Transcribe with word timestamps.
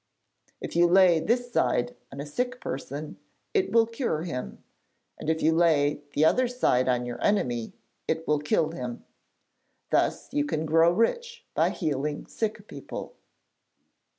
'If 0.61 0.75
you 0.75 0.87
lay 0.87 1.19
this 1.19 1.51
side 1.53 1.95
on 2.11 2.19
a 2.19 2.25
sick 2.25 2.59
person, 2.59 3.19
it 3.53 3.71
will 3.71 3.85
cure 3.85 4.23
him; 4.23 4.63
and 5.19 5.29
if 5.29 5.43
you 5.43 5.53
lay 5.53 6.01
the 6.13 6.25
other 6.25 6.47
side 6.47 6.89
on 6.89 7.05
your 7.05 7.23
enemy, 7.23 7.73
it 8.07 8.27
will 8.27 8.39
kill 8.39 8.71
him. 8.71 9.05
Thus 9.91 10.33
you 10.33 10.43
can 10.43 10.65
grow 10.65 10.89
rich 10.91 11.45
by 11.53 11.69
healing 11.69 12.25
sick 12.25 12.67
people.' 12.67 13.13